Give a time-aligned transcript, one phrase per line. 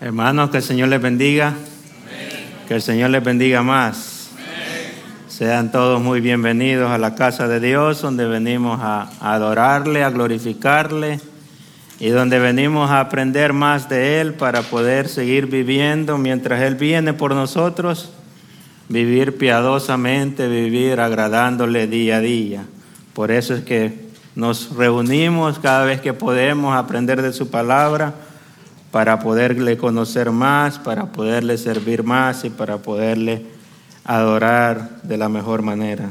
[0.00, 1.54] Hermanos, que el Señor les bendiga.
[2.66, 4.28] Que el Señor les bendiga más.
[5.28, 11.20] Sean todos muy bienvenidos a la casa de Dios, donde venimos a adorarle, a glorificarle
[12.00, 17.12] y donde venimos a aprender más de Él para poder seguir viviendo mientras Él viene
[17.12, 18.10] por nosotros,
[18.88, 22.64] vivir piadosamente, vivir agradándole día a día.
[23.12, 28.14] Por eso es que nos reunimos cada vez que podemos aprender de su palabra
[28.94, 33.44] para poderle conocer más, para poderle servir más y para poderle
[34.04, 36.10] adorar de la mejor manera.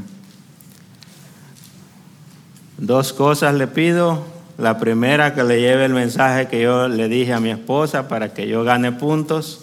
[2.77, 4.25] Dos cosas le pido.
[4.57, 8.33] La primera, que le lleve el mensaje que yo le dije a mi esposa para
[8.33, 9.61] que yo gane puntos.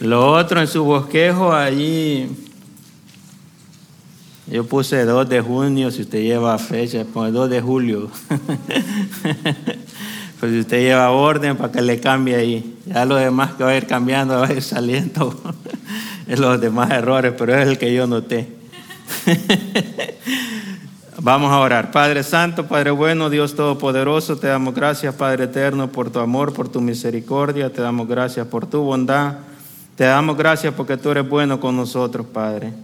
[0.00, 2.34] Lo otro, en su bosquejo, allí
[4.50, 8.10] yo puse 2 de junio, si usted lleva fecha, pone 2 de julio.
[10.38, 12.78] Pues si usted lleva orden para que le cambie ahí.
[12.86, 15.34] Ya lo demás que va a ir cambiando va a ir saliendo
[16.26, 18.48] es los demás errores, pero es el que yo noté.
[21.18, 21.90] Vamos a orar.
[21.90, 26.68] Padre Santo, Padre bueno, Dios Todopoderoso, te damos gracias, Padre Eterno, por tu amor, por
[26.68, 29.38] tu misericordia, te damos gracias por tu bondad,
[29.96, 32.74] te damos gracias porque tú eres bueno con nosotros, Padre.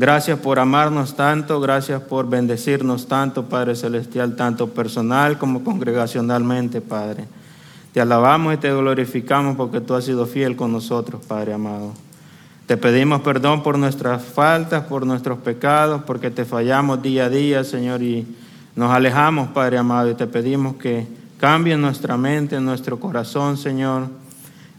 [0.00, 7.26] Gracias por amarnos tanto, gracias por bendecirnos tanto, Padre Celestial, tanto personal como congregacionalmente, Padre.
[7.92, 11.92] Te alabamos y te glorificamos porque tú has sido fiel con nosotros, Padre amado.
[12.64, 17.62] Te pedimos perdón por nuestras faltas, por nuestros pecados, porque te fallamos día a día,
[17.62, 18.26] Señor, y
[18.74, 21.06] nos alejamos, Padre amado, y te pedimos que
[21.38, 24.08] cambie nuestra mente, nuestro corazón, Señor,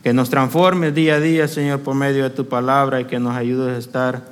[0.02, 3.36] que nos transforme día a día, Señor, por medio de tu palabra y que nos
[3.36, 4.31] ayudes a estar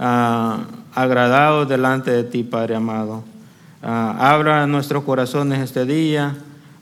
[0.00, 3.22] uh, agradados delante de ti, Padre amado.
[3.82, 6.36] Ah, abra nuestros corazones este día,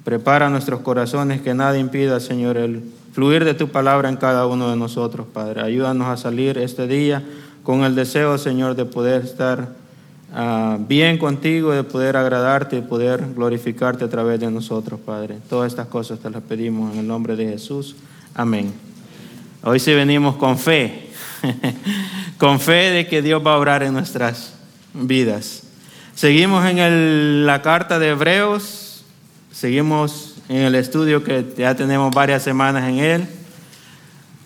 [0.05, 4.71] prepara nuestros corazones, que nada impida, Señor, el fluir de tu palabra en cada uno
[4.71, 5.63] de nosotros, Padre.
[5.63, 7.23] Ayúdanos a salir este día
[7.63, 9.69] con el deseo, Señor, de poder estar
[10.35, 15.39] ah, bien contigo, de poder agradarte y poder glorificarte a través de nosotros, Padre.
[15.49, 17.95] Todas estas cosas te las pedimos en el nombre de Jesús.
[18.35, 18.73] Amén.
[19.63, 21.08] Hoy sí venimos con fe.
[22.39, 24.55] con fe de que Dios va a obrar en nuestras
[24.93, 25.65] vidas.
[26.15, 29.05] Seguimos en la carta de Hebreos,
[29.53, 33.29] seguimos en el estudio que ya tenemos varias semanas en él.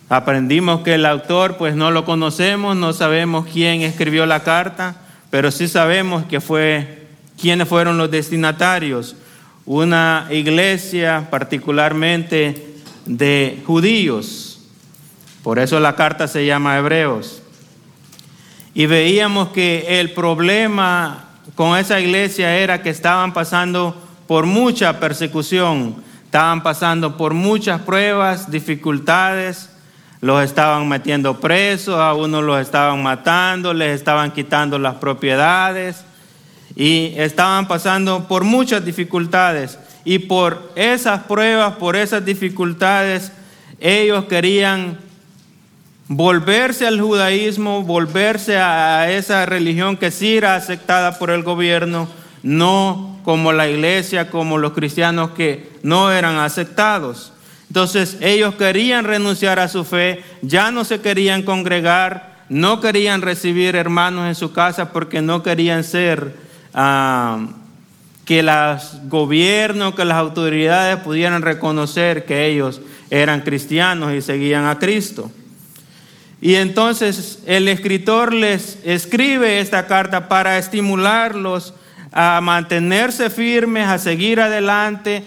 [0.09, 4.97] Aprendimos que el autor pues no lo conocemos, no sabemos quién escribió la carta,
[5.31, 7.07] pero sí sabemos que fue
[7.39, 9.15] quiénes fueron los destinatarios.
[9.65, 12.75] Una iglesia particularmente
[13.05, 14.52] de judíos
[15.43, 17.41] por eso la carta se llama Hebreos.
[18.73, 23.95] Y veíamos que el problema con esa iglesia era que estaban pasando
[24.25, 25.95] por mucha persecución,
[26.25, 29.69] estaban pasando por muchas pruebas, dificultades,
[30.21, 36.05] los estaban metiendo presos, a unos los estaban matando, les estaban quitando las propiedades
[36.75, 39.77] y estaban pasando por muchas dificultades.
[40.05, 43.31] Y por esas pruebas, por esas dificultades,
[43.79, 44.97] ellos querían
[46.07, 52.07] volverse al judaísmo, volverse a esa religión que sí era aceptada por el gobierno,
[52.41, 57.31] no como la iglesia, como los cristianos que no eran aceptados.
[57.67, 63.75] Entonces ellos querían renunciar a su fe, ya no se querían congregar, no querían recibir
[63.75, 66.35] hermanos en su casa porque no querían ser
[66.73, 67.47] ah,
[68.25, 74.77] que los gobiernos, que las autoridades pudieran reconocer que ellos eran cristianos y seguían a
[74.77, 75.31] Cristo.
[76.43, 81.73] Y entonces el escritor les escribe esta carta para estimularlos
[82.11, 85.23] a mantenerse firmes, a seguir adelante,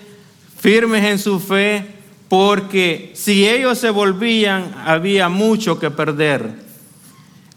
[0.58, 1.86] firmes en su fe,
[2.28, 6.50] porque si ellos se volvían había mucho que perder.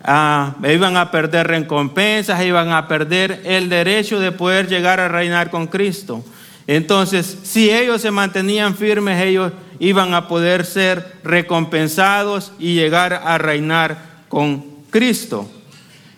[0.05, 5.49] Ah, iban a perder recompensas, iban a perder el derecho de poder llegar a reinar
[5.49, 6.23] con Cristo.
[6.65, 13.37] Entonces, si ellos se mantenían firmes, ellos iban a poder ser recompensados y llegar a
[13.37, 13.97] reinar
[14.27, 15.49] con Cristo.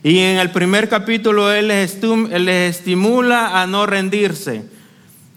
[0.04, 2.00] Y en el primer capítulo Él les,
[2.44, 4.66] estimula a no rendirse.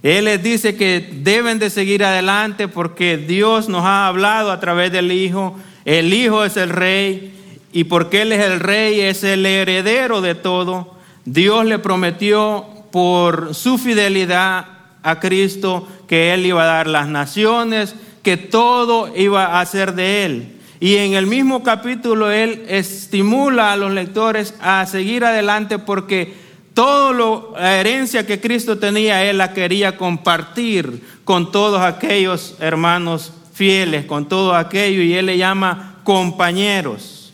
[0.02, 4.90] Él les dice que deben de seguir adelante porque Dios nos ha hablado a través
[4.92, 5.58] del Hijo.
[5.84, 7.34] El Hijo es el Rey
[7.72, 10.94] y porque Él es el Rey, es el heredero de todo.
[11.24, 14.66] Dios le prometió por su fidelidad
[15.02, 17.94] a Cristo que Él iba a dar las naciones,
[18.24, 20.56] que todo iba a ser de Él.
[20.80, 26.34] Y en el mismo capítulo Él estimula a los lectores a seguir adelante porque
[26.72, 27.12] toda
[27.56, 34.28] la herencia que Cristo tenía, Él la quería compartir con todos aquellos hermanos fieles, con
[34.28, 37.32] todo aquello, y Él le llama compañeros.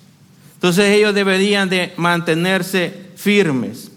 [0.54, 3.90] Entonces ellos deberían de mantenerse firmes.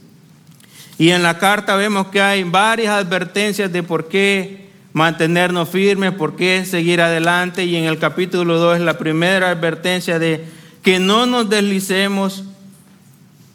[0.97, 4.62] Y en la carta vemos que hay varias advertencias de por qué
[4.93, 7.65] mantenernos firmes, por qué seguir adelante.
[7.65, 10.45] Y en el capítulo 2 la primera advertencia de
[10.81, 12.43] que no nos deslicemos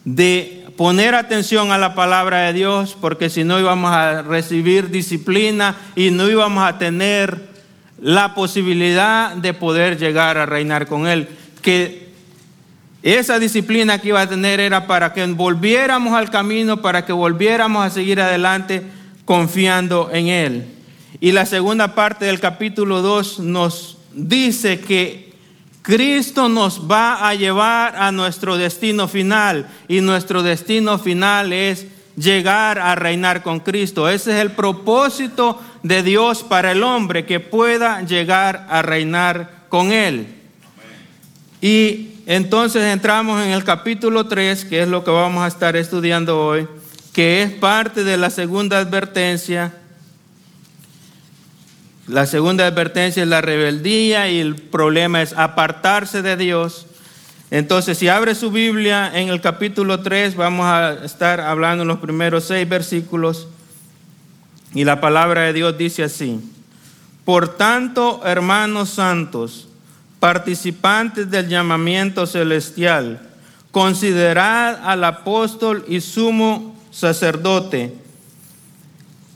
[0.04, 5.76] de poner atención a la palabra de Dios, porque si no íbamos a recibir disciplina
[5.96, 7.48] y no íbamos a tener
[8.00, 11.28] la posibilidad de poder llegar a reinar con Él.
[11.62, 12.08] Que
[13.02, 17.84] esa disciplina que iba a tener era para que volviéramos al camino, para que volviéramos
[17.84, 18.82] a seguir adelante
[19.24, 20.77] confiando en Él.
[21.20, 25.32] Y la segunda parte del capítulo 2 nos dice que
[25.82, 31.86] Cristo nos va a llevar a nuestro destino final y nuestro destino final es
[32.16, 34.08] llegar a reinar con Cristo.
[34.08, 39.92] Ese es el propósito de Dios para el hombre, que pueda llegar a reinar con
[39.92, 40.26] Él.
[41.60, 46.44] Y entonces entramos en el capítulo 3, que es lo que vamos a estar estudiando
[46.44, 46.68] hoy,
[47.12, 49.72] que es parte de la segunda advertencia.
[52.08, 56.86] La segunda advertencia es la rebeldía y el problema es apartarse de Dios.
[57.50, 61.98] Entonces, si abre su Biblia en el capítulo 3, vamos a estar hablando en los
[61.98, 63.48] primeros seis versículos.
[64.72, 66.40] Y la palabra de Dios dice así,
[67.26, 69.68] por tanto, hermanos santos,
[70.18, 73.20] participantes del llamamiento celestial,
[73.70, 78.07] considerad al apóstol y sumo sacerdote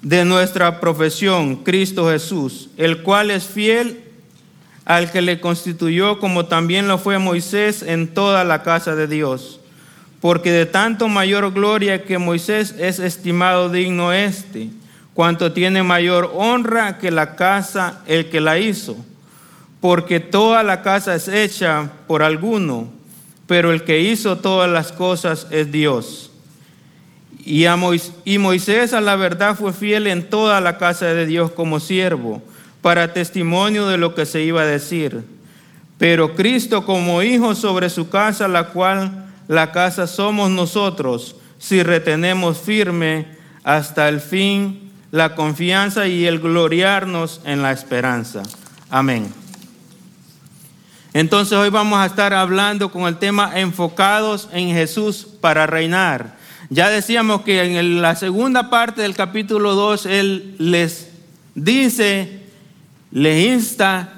[0.02, 4.02] de nuestra profesión, Cristo Jesús, el cual es fiel
[4.84, 9.60] al que le constituyó como también lo fue Moisés en toda la casa de Dios.
[10.20, 14.70] Porque de tanto mayor gloria que Moisés es estimado digno este,
[15.14, 18.96] cuanto tiene mayor honra que la casa el que la hizo.
[19.80, 22.88] Porque toda la casa es hecha por alguno,
[23.46, 26.31] pero el que hizo todas las cosas es Dios.
[27.44, 27.64] Y,
[28.24, 32.42] y Moisés a la verdad fue fiel en toda la casa de Dios como siervo
[32.82, 35.24] para testimonio de lo que se iba a decir.
[35.98, 42.58] Pero Cristo como hijo sobre su casa, la cual la casa somos nosotros, si retenemos
[42.58, 43.26] firme
[43.62, 48.42] hasta el fin la confianza y el gloriarnos en la esperanza.
[48.90, 49.32] Amén.
[51.14, 56.34] Entonces hoy vamos a estar hablando con el tema enfocados en Jesús para reinar.
[56.70, 61.08] Ya decíamos que en la segunda parte del capítulo 2 Él les
[61.54, 62.40] dice
[63.12, 64.14] le insta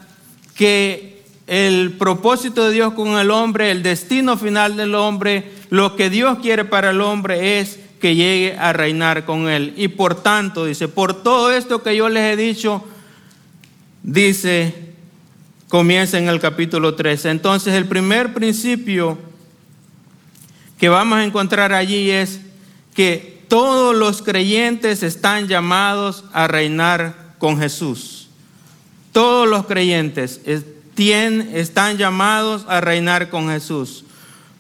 [0.55, 6.09] que el propósito de Dios con el hombre, el destino final del hombre, lo que
[6.09, 9.75] Dios quiere para el hombre es que llegue a reinar con él.
[9.77, 12.85] Y por tanto, dice, por todo esto que yo les he dicho,
[14.03, 14.75] dice,
[15.69, 17.31] comienza en el capítulo 13.
[17.31, 19.19] Entonces el primer principio
[20.79, 22.41] que vamos a encontrar allí es
[22.95, 28.29] que todos los creyentes están llamados a reinar con Jesús.
[29.13, 30.41] Todos los creyentes
[30.97, 34.05] están llamados a reinar con Jesús.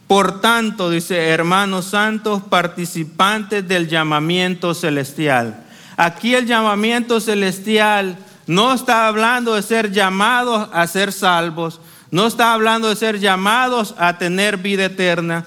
[0.06, 5.64] Por tanto, dice, hermanos santos, participantes del llamamiento celestial.
[5.96, 11.80] Aquí el llamamiento celestial no está hablando de ser llamados a ser salvos,
[12.10, 15.46] no está hablando de ser llamados a tener vida eterna.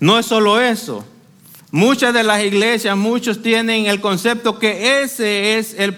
[0.00, 1.04] No es solo eso.
[1.70, 5.94] Muchas de las iglesias, muchos tienen el concepto que ese es el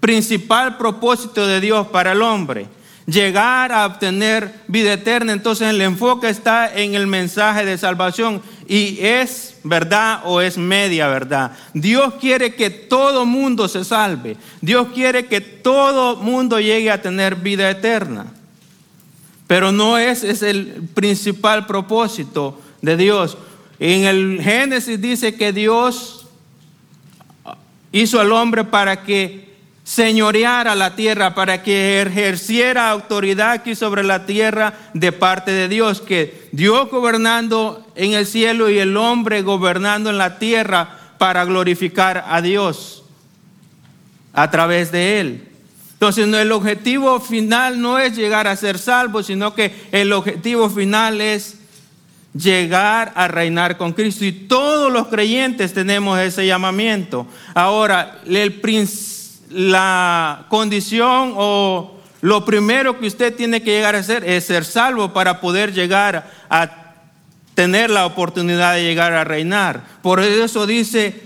[0.00, 2.66] principal propósito de Dios para el hombre,
[3.06, 5.32] llegar a obtener vida eterna.
[5.32, 11.06] Entonces el enfoque está en el mensaje de salvación y es verdad o es media
[11.06, 11.52] verdad.
[11.74, 14.36] Dios quiere que todo mundo se salve.
[14.60, 18.26] Dios quiere que todo mundo llegue a tener vida eterna.
[19.46, 23.38] Pero no es, es el principal propósito de Dios.
[23.78, 26.26] En el Génesis dice que Dios
[27.92, 34.26] hizo al hombre para que señorear la tierra, para que ejerciera autoridad aquí sobre la
[34.26, 40.10] tierra de parte de Dios, que Dios gobernando en el cielo y el hombre gobernando
[40.10, 43.04] en la tierra para glorificar a Dios
[44.32, 45.48] a través de él.
[45.92, 51.20] Entonces, el objetivo final no es llegar a ser salvo, sino que el objetivo final
[51.20, 51.58] es
[52.34, 54.24] llegar a reinar con Cristo.
[54.24, 57.26] Y todos los creyentes tenemos ese llamamiento.
[57.54, 58.60] Ahora, el
[59.50, 65.12] la condición o lo primero que usted tiene que llegar a hacer es ser salvo
[65.12, 66.84] para poder llegar a
[67.54, 69.82] tener la oportunidad de llegar a reinar.
[70.02, 71.22] Por eso dice,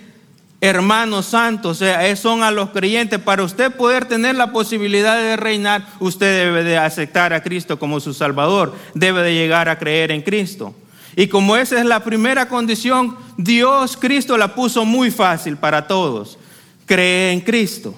[0.61, 3.19] hermanos santos, o son a los creyentes.
[3.21, 8.01] Para usted poder tener la posibilidad de reinar, usted debe de aceptar a Cristo como
[8.01, 10.75] su Salvador, debe de llegar a creer en Cristo.
[11.19, 16.39] Y como esa es la primera condición, Dios, Cristo la puso muy fácil para todos.
[16.87, 17.93] Cree en Cristo.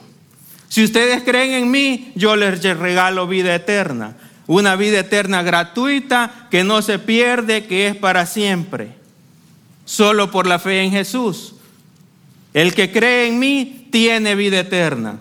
[0.71, 4.17] Si ustedes creen en mí, yo les regalo vida eterna.
[4.47, 8.95] Una vida eterna gratuita que no se pierde, que es para siempre.
[9.85, 11.57] Solo por la fe en Jesús.
[12.55, 15.21] El que cree en mí tiene vida eterna.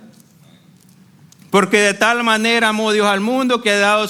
[1.50, 4.04] Porque de tal manera amó Dios al mundo que ha dado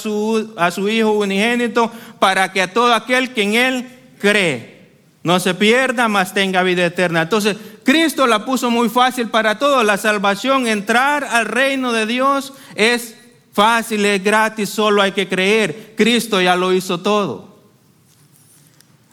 [0.57, 3.87] a su Hijo unigénito para que a todo aquel que en Él
[4.19, 4.79] cree
[5.23, 7.23] no se pierda, mas tenga vida eterna.
[7.23, 9.85] Entonces, Cristo la puso muy fácil para todos.
[9.85, 13.15] La salvación, entrar al reino de Dios es
[13.51, 15.93] fácil, es gratis, solo hay que creer.
[15.97, 17.49] Cristo ya lo hizo todo.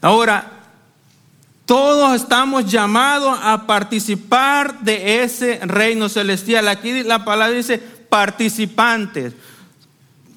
[0.01, 0.53] Ahora,
[1.65, 6.69] todos estamos llamados a participar de ese reino celestial.
[6.69, 9.35] Aquí la palabra dice participantes.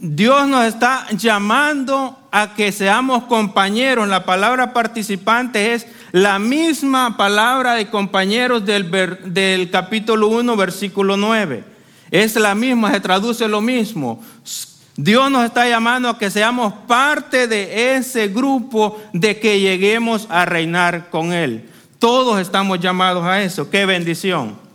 [0.01, 4.07] Dios nos está llamando a que seamos compañeros.
[4.07, 8.89] La palabra participante es la misma palabra de compañeros del,
[9.25, 11.63] del capítulo 1, versículo 9.
[12.11, 14.23] Es la misma, se traduce lo mismo.
[14.95, 20.45] Dios nos está llamando a que seamos parte de ese grupo de que lleguemos a
[20.45, 21.69] reinar con Él.
[21.99, 23.69] Todos estamos llamados a eso.
[23.69, 24.68] Qué bendición.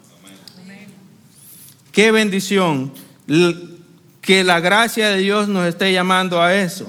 [1.94, 2.92] Qué bendición
[4.20, 6.88] que la gracia de Dios nos esté llamando a eso.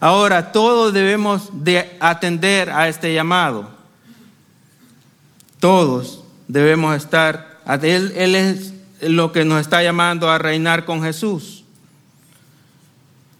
[0.00, 3.68] Ahora, todos debemos de atender a este llamado.
[5.60, 8.72] Todos debemos estar, él, él es
[9.02, 11.64] lo que nos está llamando a reinar con Jesús.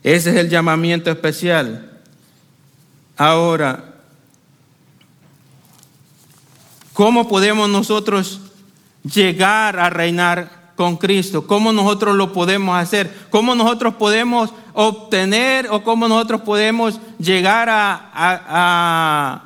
[0.03, 1.99] Ese es el llamamiento especial.
[3.17, 3.95] Ahora,
[6.93, 8.43] ¿cómo podemos nosotros
[9.03, 15.82] llegar a reinar con Cristo, cómo nosotros lo podemos hacer, cómo nosotros podemos obtener o
[15.82, 19.42] cómo nosotros podemos llegar a, a,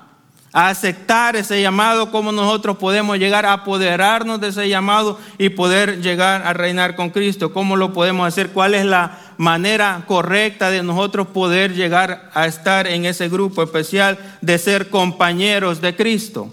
[0.52, 6.42] aceptar ese llamado, cómo nosotros podemos llegar a apoderarnos de ese llamado y poder llegar
[6.46, 11.28] a reinar con Cristo, cómo lo podemos hacer, cuál es la manera correcta de nosotros
[11.28, 16.52] poder llegar a estar en ese grupo especial de ser compañeros de Cristo.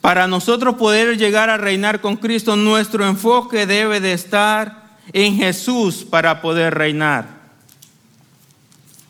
[0.00, 6.06] Para nosotros poder llegar a reinar con Cristo, nuestro enfoque debe de estar en Jesús
[6.08, 7.26] para poder reinar.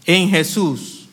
[0.05, 1.09] En Jesús.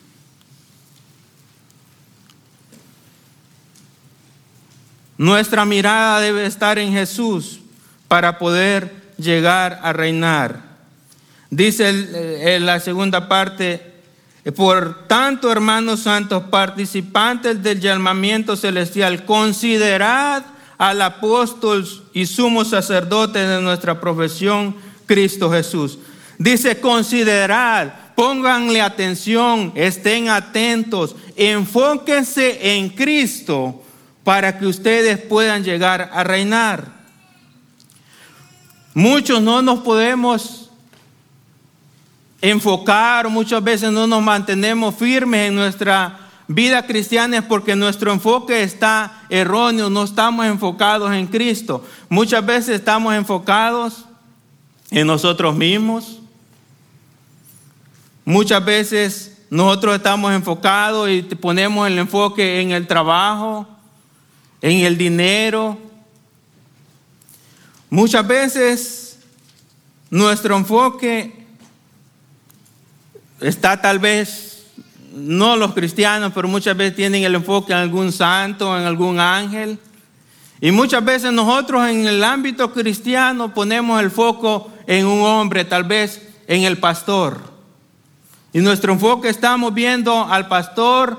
[5.16, 7.60] Nuestra mirada debe estar en Jesús
[8.08, 10.62] para poder llegar a reinar.
[11.50, 13.87] Dice en la segunda parte
[14.52, 20.44] por tanto, hermanos santos, participantes del llamamiento celestial, considerad
[20.78, 24.76] al apóstol y sumo sacerdote de nuestra profesión,
[25.06, 25.98] Cristo Jesús.
[26.38, 33.82] Dice, considerad, pónganle atención, estén atentos, enfóquense en Cristo
[34.22, 36.98] para que ustedes puedan llegar a reinar.
[38.94, 40.67] Muchos no nos podemos
[42.40, 48.62] enfocar, muchas veces no nos mantenemos firmes en nuestra vida cristiana es porque nuestro enfoque
[48.62, 51.84] está erróneo, no estamos enfocados en Cristo.
[52.08, 54.06] Muchas veces estamos enfocados
[54.90, 56.20] en nosotros mismos.
[58.24, 63.66] Muchas veces nosotros estamos enfocados y ponemos el enfoque en el trabajo,
[64.62, 65.78] en el dinero.
[67.90, 69.18] Muchas veces
[70.10, 71.46] nuestro enfoque
[73.40, 74.66] está tal vez,
[75.14, 79.78] no los cristianos, pero muchas veces tienen el enfoque en algún santo, en algún ángel.
[80.60, 85.84] Y muchas veces nosotros en el ámbito cristiano ponemos el foco en un hombre, tal
[85.84, 87.40] vez en el pastor.
[88.52, 91.18] Y nuestro enfoque estamos viendo al pastor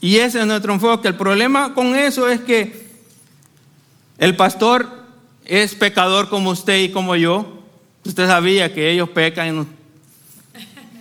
[0.00, 1.08] y ese es nuestro enfoque.
[1.08, 2.86] El problema con eso es que
[4.18, 4.88] el pastor
[5.44, 7.62] es pecador como usted y como yo.
[8.04, 9.66] Usted sabía que ellos pecan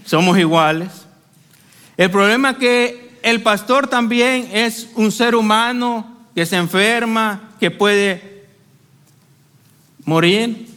[0.07, 0.89] somos iguales.
[1.97, 7.69] El problema es que el pastor también es un ser humano que se enferma, que
[7.69, 8.45] puede
[10.05, 10.67] morir.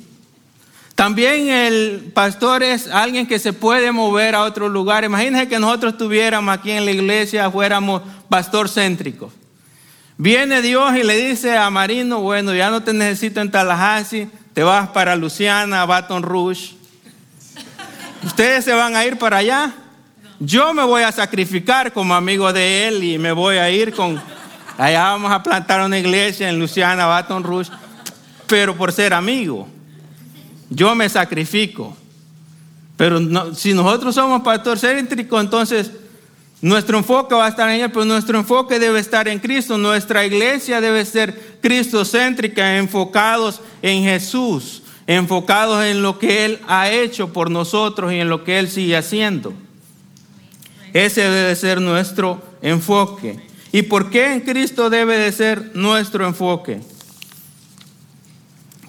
[0.97, 5.05] También el pastor es alguien que se puede mover a otro lugar.
[5.05, 9.33] Imagínense que nosotros estuviéramos aquí en la iglesia, fuéramos pastor céntricos.
[10.19, 14.63] Viene Dios y le dice a Marino, bueno, ya no te necesito en Tallahassee, te
[14.63, 16.80] vas para Luciana, Baton Rouge.
[18.23, 19.75] ¿Ustedes se van a ir para allá?
[20.41, 24.21] yo me voy a sacrificar como amigo de él y me voy a ir con,
[24.79, 27.71] allá vamos a plantar una iglesia en Luciana, Baton Rouge,
[28.47, 29.69] pero por ser amigo.
[30.71, 31.95] Yo me sacrifico.
[32.97, 35.91] Pero si nosotros somos pastor céntrico, entonces
[36.63, 39.77] nuestro enfoque va a estar en él, pero nuestro enfoque debe estar en Cristo.
[39.77, 44.80] Nuestra iglesia debe ser cristocéntrica, enfocados en Jesús,
[45.17, 48.97] enfocados en lo que Él ha hecho por nosotros y en lo que Él sigue
[48.97, 49.53] haciendo.
[50.93, 53.41] Ese debe ser nuestro enfoque.
[53.73, 56.81] ¿Y por qué en Cristo debe de ser nuestro enfoque?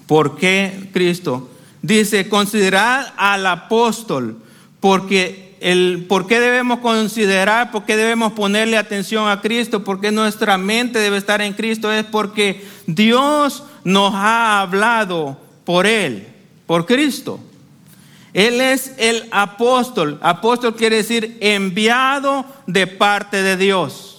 [0.06, 1.50] ¿Por qué Cristo?
[1.82, 4.38] Dice, considerad al apóstol,
[4.78, 9.82] porque el, ¿por qué debemos considerar, por qué debemos ponerle atención a Cristo?
[9.82, 11.90] ¿Por qué nuestra mente debe estar en Cristo?
[11.90, 16.26] Es porque Dios nos ha hablado por Él,
[16.66, 17.40] por Cristo.
[18.32, 20.18] Él es el apóstol.
[20.22, 24.12] Apóstol quiere decir enviado de parte de Dios.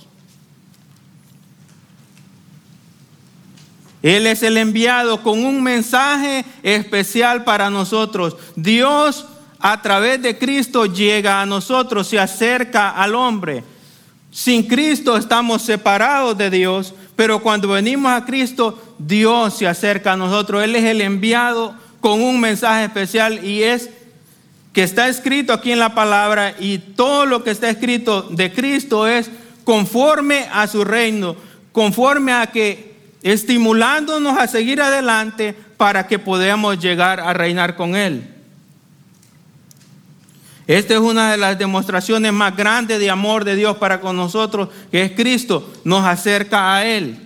[4.03, 8.35] Él es el enviado con un mensaje especial para nosotros.
[8.55, 9.25] Dios
[9.59, 13.63] a través de Cristo llega a nosotros, se acerca al hombre.
[14.29, 20.17] Sin Cristo estamos separados de Dios, pero cuando venimos a Cristo, Dios se acerca a
[20.17, 20.63] nosotros.
[20.63, 23.89] Él es el enviado con un mensaje especial y es
[24.74, 29.07] que está escrito aquí en la palabra y todo lo que está escrito de Cristo
[29.07, 29.29] es
[29.63, 31.36] conforme a su reino,
[31.72, 38.27] conforme a que estimulándonos a seguir adelante para que podamos llegar a reinar con Él.
[40.65, 44.69] Esta es una de las demostraciones más grandes de amor de Dios para con nosotros,
[44.91, 47.23] que es Cristo, nos acerca a Él.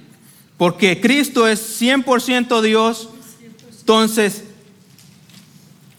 [0.58, 3.10] Porque Cristo es 100% Dios,
[3.80, 4.44] entonces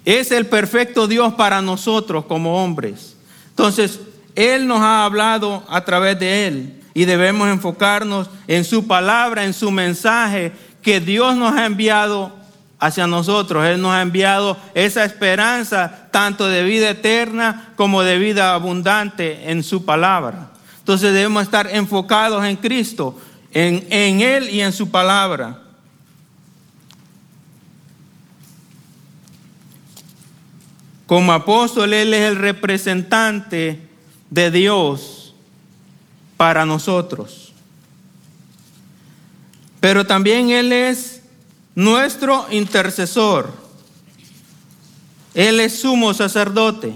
[0.04, 3.16] es el perfecto Dios para nosotros como hombres.
[3.50, 4.00] Entonces,
[4.34, 9.52] Él nos ha hablado a través de Él y debemos enfocarnos en su palabra, en
[9.52, 12.32] su mensaje que Dios nos ha enviado
[12.78, 13.64] hacia nosotros.
[13.66, 19.62] Él nos ha enviado esa esperanza tanto de vida eterna como de vida abundante en
[19.62, 20.50] su palabra.
[20.78, 23.20] Entonces debemos estar enfocados en Cristo,
[23.52, 25.62] en, en Él y en su palabra.
[31.06, 33.80] Como apóstol, Él es el representante
[34.30, 35.34] de Dios
[36.36, 37.52] para nosotros.
[39.80, 41.22] Pero también Él es
[41.74, 43.52] nuestro intercesor.
[45.34, 46.92] Él es sumo sacerdote.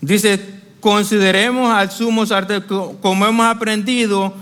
[0.00, 0.53] Dice,
[0.84, 4.34] consideremos al sumo sacerdote, como hemos aprendido,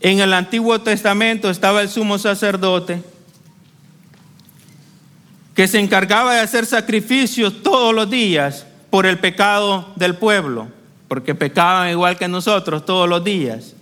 [0.00, 3.04] en el Antiguo Testamento estaba el sumo sacerdote
[5.54, 10.68] que se encargaba de hacer sacrificios todos los días por el pecado del pueblo,
[11.06, 13.74] porque pecaban igual que nosotros todos los días.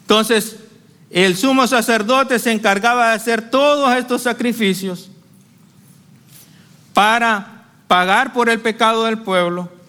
[0.00, 0.60] Entonces,
[1.10, 5.10] el sumo sacerdote se encargaba de hacer todos estos sacrificios
[6.94, 9.81] para pagar por el pecado del pueblo.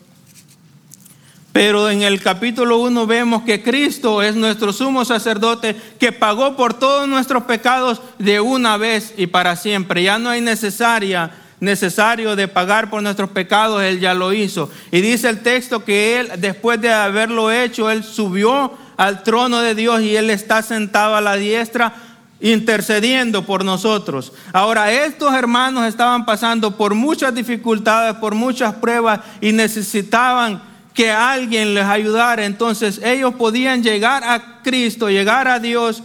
[1.54, 6.74] Pero en el capítulo 1 vemos que Cristo es nuestro sumo sacerdote que pagó por
[6.74, 10.02] todos nuestros pecados de una vez y para siempre.
[10.02, 14.72] Ya no hay necesaria, necesario de pagar por nuestros pecados, Él ya lo hizo.
[14.92, 19.76] Y dice el texto que Él, después de haberlo hecho, Él subió al trono de
[19.76, 21.94] Dios y Él está sentado a la diestra
[22.42, 24.34] intercediendo por nosotros.
[24.54, 31.74] Ahora, estos hermanos estaban pasando por muchas dificultades, por muchas pruebas y necesitaban que alguien
[31.74, 32.46] les ayudara.
[32.46, 36.04] Entonces ellos podían llegar a Cristo, llegar a Dios,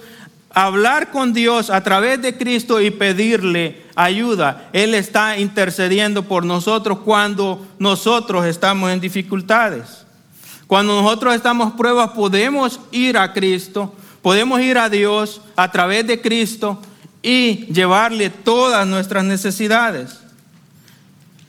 [0.50, 4.68] hablar con Dios a través de Cristo y pedirle ayuda.
[4.72, 10.04] Él está intercediendo por nosotros cuando nosotros estamos en dificultades.
[10.66, 16.20] Cuando nosotros estamos pruebas, podemos ir a Cristo, podemos ir a Dios a través de
[16.20, 16.80] Cristo
[17.22, 20.20] y llevarle todas nuestras necesidades.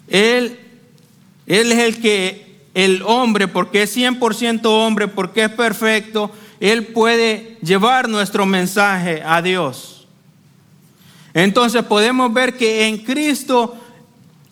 [0.07, 0.57] Él,
[1.45, 7.57] él es el que, el hombre, porque es 100% hombre, porque es perfecto, Él puede
[7.61, 10.07] llevar nuestro mensaje a Dios.
[11.33, 13.77] Entonces podemos ver que en Cristo,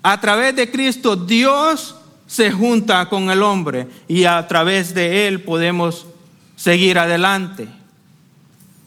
[0.04, 1.96] a través de Cristo, Dios
[2.28, 6.06] se junta con el hombre y a través de él podemos
[6.56, 7.68] seguir adelante.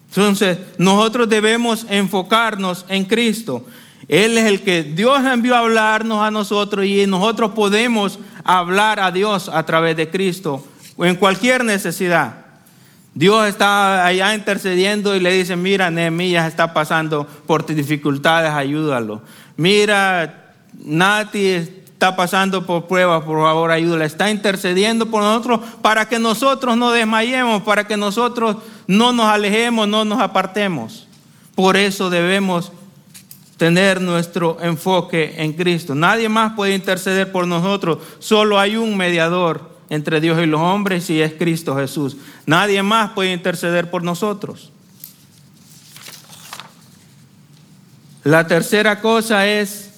[0.08, 3.64] Entonces, nosotros debemos enfocarnos en Cristo.
[4.08, 9.10] Él es el que Dios envió a hablarnos a nosotros y nosotros podemos hablar a
[9.10, 10.64] Dios a través de Cristo
[10.98, 12.34] en cualquier necesidad.
[13.14, 19.22] Dios está allá intercediendo y le dice, mira, Nehemías está pasando por dificultades, ayúdalo.
[19.56, 20.52] Mira,
[20.84, 21.46] Nati
[22.00, 24.04] está pasando por pruebas, por favor, ayúdala.
[24.04, 29.88] Está intercediendo por nosotros para que nosotros no desmayemos, para que nosotros no nos alejemos,
[29.88, 31.08] no nos apartemos.
[31.54, 32.72] Por eso debemos
[33.60, 35.94] tener nuestro enfoque en Cristo.
[35.94, 37.98] Nadie más puede interceder por nosotros.
[38.18, 42.16] Solo hay un mediador entre Dios y los hombres y es Cristo Jesús.
[42.46, 44.72] Nadie más puede interceder por nosotros.
[48.24, 49.90] La tercera cosa es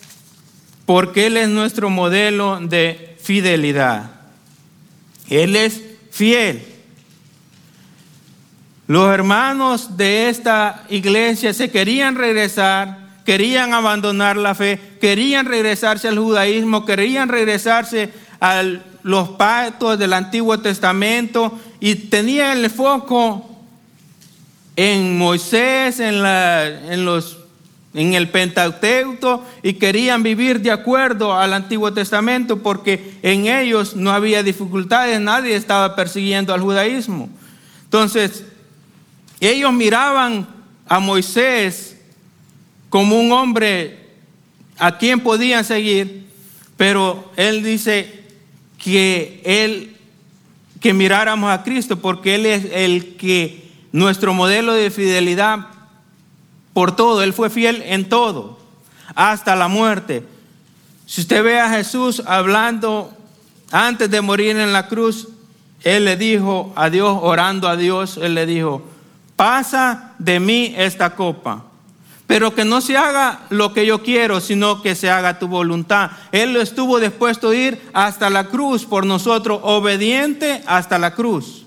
[0.84, 4.10] porque Él es nuestro modelo de fidelidad.
[5.30, 6.66] Él es fiel.
[8.88, 16.18] Los hermanos de esta iglesia se querían regresar querían abandonar la fe, querían regresarse al
[16.18, 18.62] judaísmo, querían regresarse a
[19.02, 23.48] los pactos del Antiguo Testamento y tenían el foco
[24.76, 27.38] en Moisés, en, la, en, los,
[27.94, 34.12] en el Pentateuco y querían vivir de acuerdo al Antiguo Testamento porque en ellos no
[34.12, 37.28] había dificultades, nadie estaba persiguiendo al judaísmo.
[37.84, 38.44] Entonces,
[39.40, 40.46] ellos miraban
[40.88, 41.91] a Moisés
[42.92, 44.00] como un hombre
[44.78, 46.26] a quien podían seguir,
[46.76, 48.26] pero él dice
[48.76, 49.96] que él
[50.78, 55.68] que miráramos a Cristo porque él es el que nuestro modelo de fidelidad
[56.74, 58.58] por todo, él fue fiel en todo,
[59.14, 60.26] hasta la muerte.
[61.06, 63.10] Si usted ve a Jesús hablando
[63.70, 65.28] antes de morir en la cruz,
[65.82, 68.82] él le dijo a Dios, orando a Dios, él le dijo,
[69.34, 71.71] pasa de mí esta copa
[72.32, 76.12] pero que no se haga lo que yo quiero, sino que se haga tu voluntad.
[76.32, 81.66] Él estuvo dispuesto a ir hasta la cruz por nosotros, obediente hasta la cruz.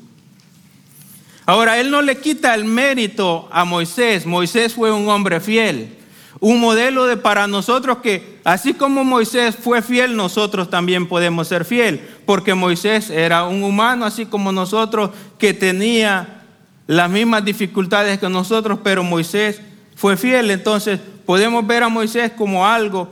[1.45, 4.25] Ahora, Él no le quita el mérito a Moisés.
[4.25, 5.99] Moisés fue un hombre fiel,
[6.39, 11.63] un modelo de para nosotros que, así como Moisés fue fiel, nosotros también podemos ser
[11.63, 16.41] fiel, porque Moisés era un humano, así como nosotros, que tenía
[16.87, 19.61] las mismas dificultades que nosotros, pero Moisés
[19.95, 20.51] fue fiel.
[20.51, 23.09] Entonces podemos ver a Moisés como algo,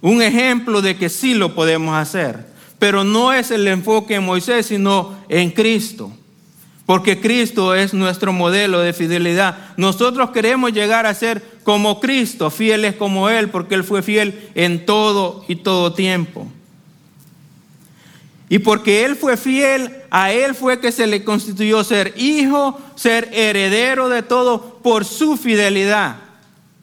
[0.00, 2.46] un ejemplo de que sí lo podemos hacer.
[2.78, 6.12] Pero no es el enfoque en Moisés, sino en Cristo.
[6.84, 9.74] Porque Cristo es nuestro modelo de fidelidad.
[9.76, 14.86] Nosotros queremos llegar a ser como Cristo, fieles como Él, porque Él fue fiel en
[14.86, 16.46] todo y todo tiempo.
[18.48, 23.28] Y porque Él fue fiel, a Él fue que se le constituyó ser hijo, ser
[23.32, 26.16] heredero de todo por su fidelidad,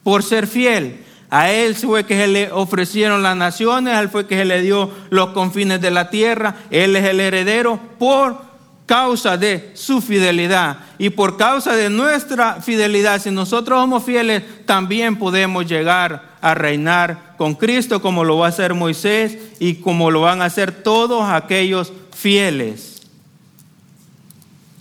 [0.04, 1.06] por ser fiel.
[1.30, 4.62] A Él fue que se le ofrecieron las naciones, a Él fue que se le
[4.62, 6.56] dio los confines de la tierra.
[6.70, 8.42] Él es el heredero por
[8.86, 10.78] causa de su fidelidad.
[10.98, 17.36] Y por causa de nuestra fidelidad, si nosotros somos fieles, también podemos llegar a reinar
[17.38, 21.24] con Cristo como lo va a hacer Moisés y como lo van a hacer todos
[21.30, 23.02] aquellos fieles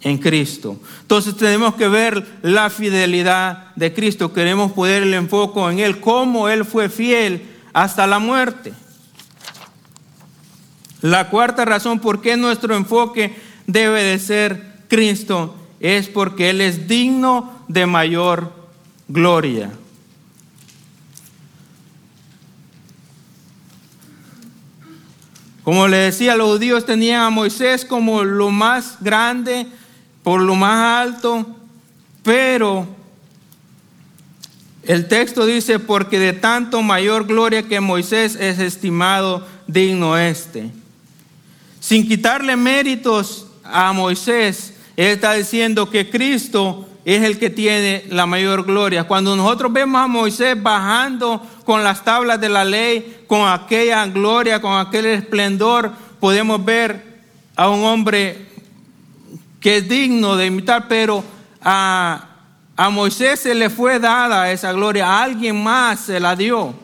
[0.01, 0.77] en Cristo.
[1.03, 6.49] Entonces tenemos que ver la fidelidad de Cristo, queremos poner el enfoque en Él, cómo
[6.49, 8.73] Él fue fiel hasta la muerte.
[11.01, 13.37] La cuarta razón por qué nuestro enfoque
[13.69, 18.53] debe de ser Cristo es porque Él es digno de mayor
[19.07, 19.71] gloria.
[25.65, 29.67] Como le decía, los judíos tenían a Moisés como lo más grande,
[30.23, 31.47] por lo más alto,
[32.23, 32.87] pero
[34.83, 40.71] el texto dice, porque de tanto mayor gloria que Moisés es estimado digno este.
[41.79, 48.27] Sin quitarle méritos a Moisés, él está diciendo que Cristo es el que tiene la
[48.27, 49.05] mayor gloria.
[49.05, 54.61] Cuando nosotros vemos a Moisés bajando con las tablas de la ley, con aquella gloria,
[54.61, 57.21] con aquel esplendor, podemos ver
[57.57, 58.47] a un hombre
[59.61, 61.25] que es digno de imitar, pero
[61.61, 62.29] a,
[62.77, 66.75] a Moisés se le fue dada esa gloria, a alguien más se la dio.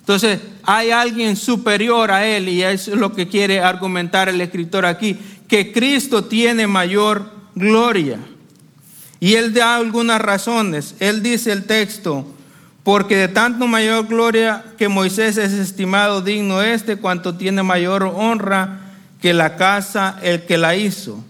[0.00, 4.84] Entonces, hay alguien superior a él y eso es lo que quiere argumentar el escritor
[4.84, 8.18] aquí, que Cristo tiene mayor gloria.
[9.20, 10.94] Y él da algunas razones.
[11.00, 12.26] Él dice el texto,
[12.82, 18.80] porque de tanto mayor gloria que Moisés es estimado digno este, cuanto tiene mayor honra
[19.20, 21.24] que la casa el que la hizo.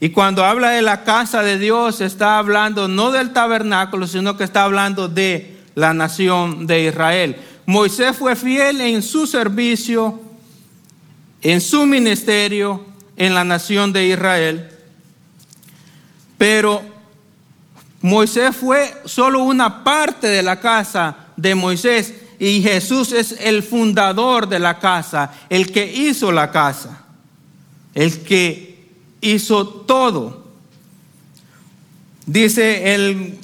[0.00, 4.44] Y cuando habla de la casa de Dios, está hablando no del tabernáculo, sino que
[4.44, 7.36] está hablando de la nación de Israel.
[7.64, 10.20] Moisés fue fiel en su servicio,
[11.42, 12.84] en su ministerio,
[13.16, 14.73] en la nación de Israel.
[16.38, 16.82] Pero
[18.02, 22.14] Moisés fue solo una parte de la casa de Moisés.
[22.38, 27.04] y Jesús es el fundador de la casa, el que hizo la casa,
[27.94, 30.44] el que hizo todo.
[32.26, 33.38] Dice el,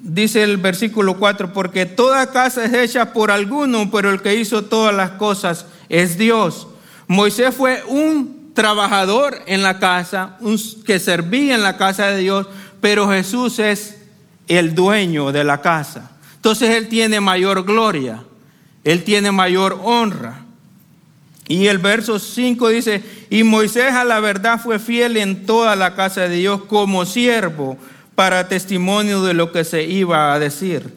[0.00, 4.64] dice el versículo 4, porque toda casa es hecha por alguno, pero el que hizo
[4.64, 6.66] todas las cosas es Dios.
[7.06, 12.46] Moisés fue un trabajador en la casa, un, que servía en la casa de Dios,
[12.80, 13.98] pero Jesús es
[14.48, 16.10] el dueño de la casa.
[16.36, 18.24] Entonces Él tiene mayor gloria,
[18.84, 20.44] Él tiene mayor honra.
[21.46, 25.94] Y el verso 5 dice, y Moisés a la verdad fue fiel en toda la
[25.94, 27.76] casa de Dios como siervo
[28.14, 30.94] para testimonio de lo que se iba a decir.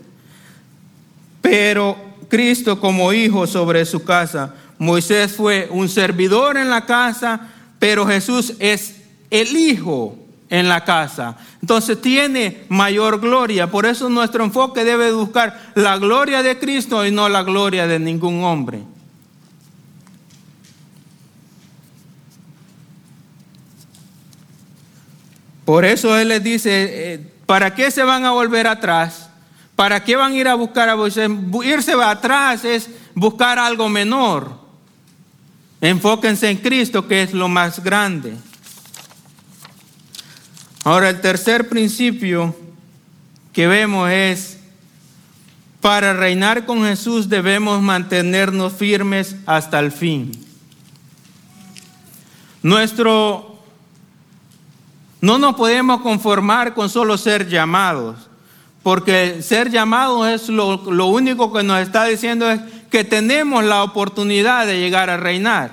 [1.41, 1.97] Pero
[2.29, 8.53] Cristo como hijo sobre su casa, Moisés fue un servidor en la casa, pero Jesús
[8.59, 10.17] es el hijo
[10.49, 11.35] en la casa.
[11.61, 13.71] Entonces tiene mayor gloria.
[13.71, 17.99] Por eso nuestro enfoque debe buscar la gloria de Cristo y no la gloria de
[17.99, 18.83] ningún hombre.
[25.65, 29.29] Por eso Él les dice, eh, ¿para qué se van a volver atrás?
[29.75, 31.29] ¿Para qué van a ir a buscar a Moisés?
[31.63, 34.62] Irse atrás es buscar algo menor.
[35.83, 38.37] Enfóquense en Cristo, que es lo más grande.
[40.85, 42.55] Ahora, el tercer principio
[43.51, 44.59] que vemos es,
[45.81, 50.31] para reinar con Jesús debemos mantenernos firmes hasta el fin.
[52.61, 53.59] Nuestro
[55.19, 58.29] no nos podemos conformar con solo ser llamados,
[58.83, 62.61] porque ser llamados es lo, lo, único que nos está diciendo es
[62.93, 65.71] que tenemos la oportunidad de llegar a reinar.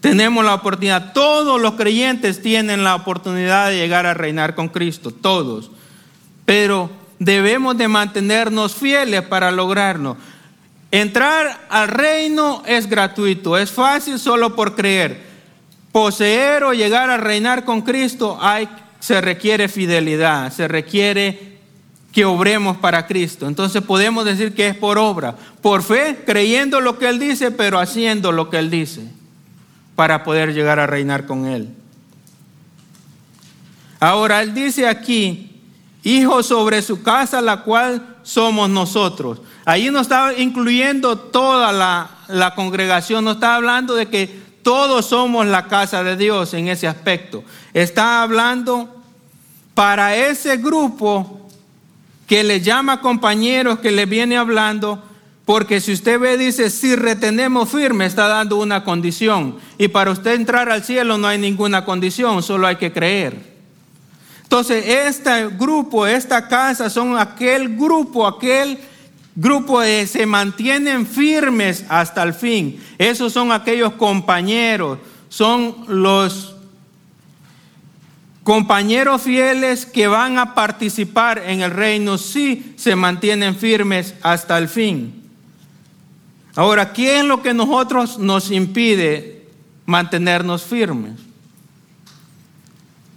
[0.00, 5.10] Tenemos la oportunidad, todos los creyentes tienen la oportunidad de llegar a reinar con Cristo,
[5.10, 5.70] todos.
[6.46, 10.16] Pero debemos de mantenernos fieles para lograrlo.
[10.90, 15.28] Entrar al reino es gratuito, es fácil solo por creer
[15.92, 18.68] poseer o llegar a reinar con Cristo, hay,
[19.00, 21.57] se requiere fidelidad, se requiere
[22.12, 23.46] que obremos para Cristo.
[23.46, 27.78] Entonces podemos decir que es por obra, por fe, creyendo lo que Él dice, pero
[27.78, 29.08] haciendo lo que Él dice,
[29.94, 31.68] para poder llegar a reinar con Él.
[34.00, 35.60] Ahora, Él dice aquí,
[36.02, 39.40] hijo sobre su casa, la cual somos nosotros.
[39.64, 45.46] Ahí no está incluyendo toda la, la congregación, no está hablando de que todos somos
[45.46, 47.42] la casa de Dios en ese aspecto.
[47.74, 48.88] Está hablando
[49.74, 51.37] para ese grupo
[52.28, 55.02] que le llama compañeros, que le viene hablando,
[55.44, 59.56] porque si usted ve, dice, si retenemos firme, está dando una condición.
[59.78, 63.58] Y para usted entrar al cielo no hay ninguna condición, solo hay que creer.
[64.42, 68.78] Entonces, este grupo, esta casa, son aquel grupo, aquel
[69.40, 72.82] Grupos se mantienen firmes hasta el fin.
[72.98, 76.56] Esos son aquellos compañeros, son los
[78.48, 84.70] compañeros fieles que van a participar en el reino si se mantienen firmes hasta el
[84.70, 85.22] fin.
[86.56, 89.46] Ahora, ¿qué es lo que nosotros nos impide
[89.84, 91.20] mantenernos firmes?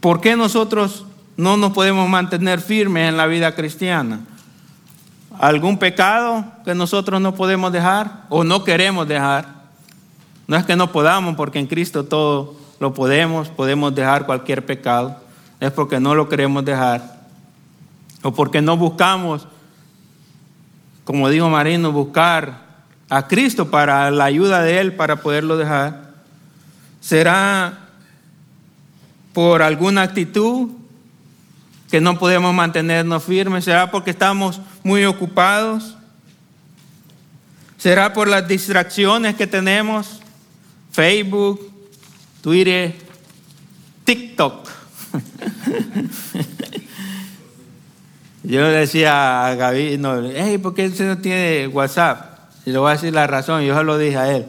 [0.01, 1.05] ¿Por qué nosotros
[1.37, 4.19] no nos podemos mantener firmes en la vida cristiana?
[5.39, 9.45] algún pecado que nosotros no podemos dejar o no queremos dejar.
[10.45, 15.20] No es que no podamos, porque en Cristo todo lo podemos, podemos dejar cualquier pecado.
[15.61, 17.21] Es porque no lo queremos dejar.
[18.23, 19.47] O porque no buscamos,
[21.05, 22.65] como dijo Marino, buscar
[23.09, 26.15] a Cristo para la ayuda de Él para poderlo dejar.
[26.99, 27.87] Será
[29.33, 30.69] por alguna actitud
[31.91, 33.65] que no podemos mantenernos firmes?
[33.65, 35.95] ¿Será porque estamos muy ocupados?
[37.77, 40.21] ¿Será por las distracciones que tenemos?
[40.91, 41.71] Facebook,
[42.41, 42.95] Twitter,
[44.05, 44.70] TikTok.
[48.43, 49.99] Yo le decía a Gaby,
[50.61, 52.39] ¿por qué usted no tiene WhatsApp?
[52.65, 54.45] Y le voy a decir la razón, yo se lo dije a él.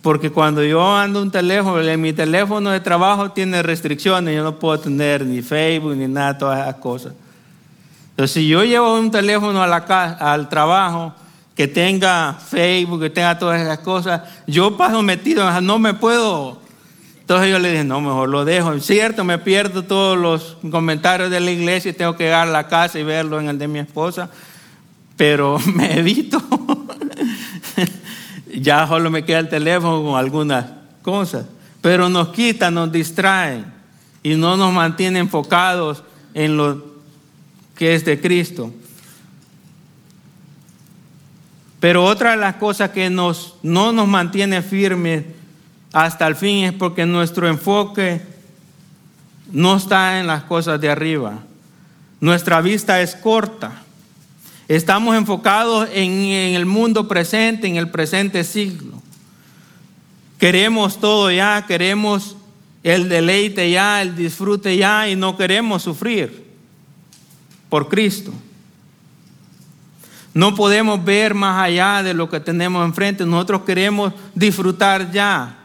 [0.00, 4.80] Porque cuando yo ando un teléfono, mi teléfono de trabajo tiene restricciones, yo no puedo
[4.80, 7.12] tener ni Facebook ni nada, todas esas cosas.
[8.10, 11.12] Entonces, si yo llevo un teléfono a la casa, al trabajo
[11.54, 16.66] que tenga Facebook, que tenga todas esas cosas, yo paso metido, no me puedo.
[17.28, 18.72] Entonces yo le dije, no, mejor lo dejo.
[18.72, 22.50] Es cierto, me pierdo todos los comentarios de la iglesia y tengo que llegar a
[22.50, 24.30] la casa y verlo en el de mi esposa,
[25.14, 26.42] pero me evito
[28.54, 30.64] ya solo me queda el teléfono con algunas
[31.02, 31.44] cosas,
[31.82, 33.66] pero nos quitan, nos distraen
[34.22, 36.82] y no nos mantiene enfocados en lo
[37.76, 38.72] que es de Cristo.
[41.78, 45.24] Pero otra de las cosas que nos, no nos mantiene firmes
[45.92, 48.20] hasta el fin es porque nuestro enfoque
[49.50, 51.38] no está en las cosas de arriba.
[52.20, 53.82] Nuestra vista es corta.
[54.66, 56.12] Estamos enfocados en,
[56.54, 59.00] el mundo presente, en el presente siglo.
[60.38, 62.36] Queremos todo ya, queremos
[62.82, 66.46] el deleite ya, el disfrute ya y no queremos sufrir
[67.70, 68.32] por Cristo.
[70.34, 73.24] No podemos ver más allá de lo que tenemos enfrente.
[73.24, 75.57] Nosotros queremos disfrutar ya.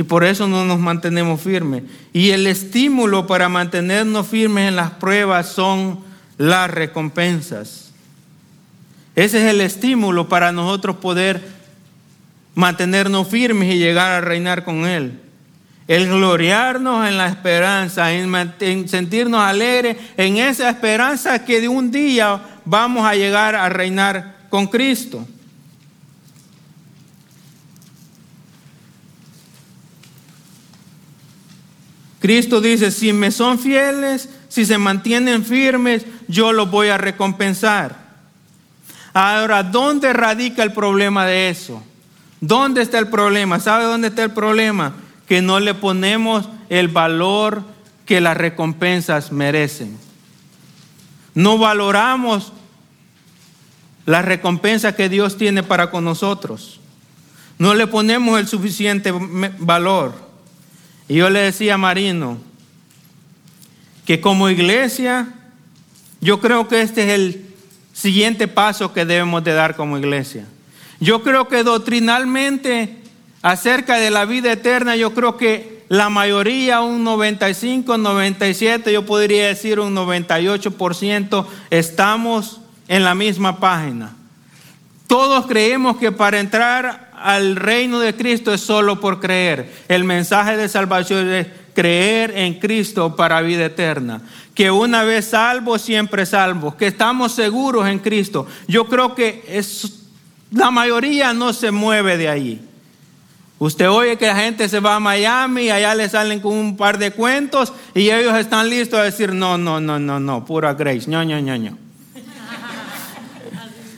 [0.00, 1.82] Y por eso no nos mantenemos firmes.
[2.14, 6.00] Y el estímulo para mantenernos firmes en las pruebas son
[6.38, 7.90] las recompensas.
[9.14, 11.46] Ese es el estímulo para nosotros poder
[12.54, 15.20] mantenernos firmes y llegar a reinar con Él.
[15.86, 22.40] El gloriarnos en la esperanza, en, sentirnos alegres en esa esperanza que de un día
[22.64, 25.28] vamos a llegar a reinar con Cristo.
[32.20, 37.96] Cristo dice, si me son fieles, si se mantienen firmes, yo los voy a recompensar.
[39.14, 41.82] Ahora, ¿dónde radica el problema de eso?
[42.40, 43.58] ¿Dónde está el problema?
[43.58, 44.94] ¿Sabe dónde está el problema?
[45.26, 47.64] Que no le ponemos el valor
[48.04, 49.98] que las recompensas merecen.
[51.34, 52.52] No valoramos
[54.04, 56.80] la recompensa que Dios tiene para con nosotros.
[57.58, 59.12] No le ponemos el suficiente
[59.58, 60.29] valor.
[61.10, 62.38] Y yo le decía a Marino
[64.06, 65.26] que como iglesia,
[66.20, 67.46] yo creo que este es el
[67.92, 70.46] siguiente paso que debemos de dar como iglesia.
[71.00, 72.98] Yo creo que doctrinalmente
[73.42, 79.48] acerca de la vida eterna, yo creo que la mayoría, un 95, 97, yo podría
[79.48, 84.14] decir un 98%, estamos en la misma página.
[85.08, 89.72] Todos creemos que para entrar al reino de Cristo es solo por creer.
[89.88, 94.22] El mensaje de salvación es creer en Cristo para vida eterna.
[94.54, 96.76] Que una vez salvo, siempre salvo.
[96.76, 98.46] Que estamos seguros en Cristo.
[98.66, 100.00] Yo creo que es,
[100.50, 102.66] la mayoría no se mueve de ahí.
[103.58, 106.78] Usted oye que la gente se va a Miami y allá le salen con un
[106.78, 110.72] par de cuentos y ellos están listos a decir, no, no, no, no, no, pura
[110.72, 111.76] grace, no, no, no, no.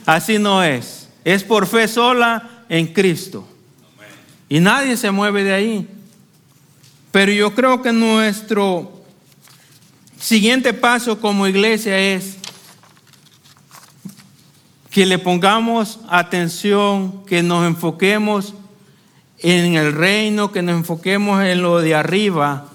[0.05, 1.07] Así no es.
[1.23, 3.47] Es por fe sola en Cristo.
[4.49, 5.87] Y nadie se mueve de ahí.
[7.11, 9.03] Pero yo creo que nuestro
[10.19, 12.37] siguiente paso como iglesia es
[14.89, 18.55] que le pongamos atención, que nos enfoquemos
[19.37, 22.71] en el reino, que nos enfoquemos en lo de arriba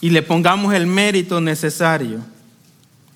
[0.00, 2.20] y le pongamos el mérito necesario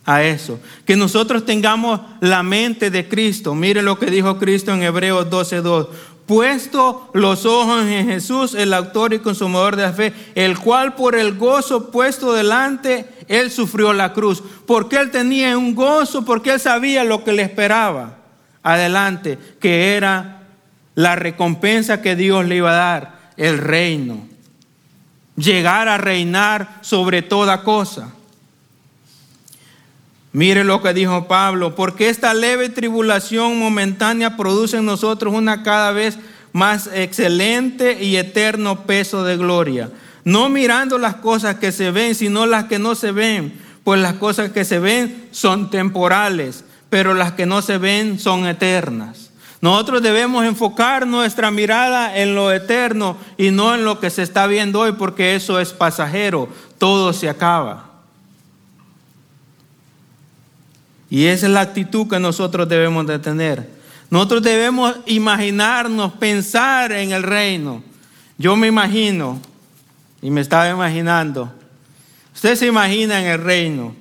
[0.07, 0.61] a eso.
[0.87, 3.55] Que nosotros tengamos la mente de Cristo.
[3.55, 5.89] Mire lo que dijo Cristo en Hebreos 12:2.
[6.27, 11.15] Puesto los ojos en Jesús, el autor y consumador de la fe, el cual por
[11.15, 14.43] el gozo puesto delante, él sufrió la cruz.
[14.67, 18.17] Porque él tenía un gozo, porque él sabía lo que le esperaba
[18.65, 20.43] adelante, que era
[20.97, 24.27] la recompensa que Dios le iba a dar, el reino.
[25.37, 28.16] Llegar a reinar sobre toda cosa.
[30.37, 35.93] Mire lo que dijo Pablo, porque esta leve tribulación momentánea produce en nosotros una cada
[35.93, 36.19] vez
[36.53, 39.89] más excelente y eterno peso de gloria.
[40.25, 44.13] No mirando las cosas que se ven, sino las que no se ven, pues las
[44.17, 49.31] cosas que se ven son temporales, pero las que no se ven son eternas.
[49.63, 54.47] Nosotros debemos enfocar nuestra mirada en lo eterno y no en lo que se está
[54.47, 57.96] viendo hoy, porque eso es pasajero, todo se acaba.
[61.09, 63.69] Y esa es la actitud que nosotros debemos de tener.
[64.11, 67.83] Nosotros debemos imaginarnos, pensar en el reino.
[68.39, 69.41] Yo me imagino,
[70.23, 71.53] y me estaba imaginando,
[72.35, 73.95] usted se imagina en el reino.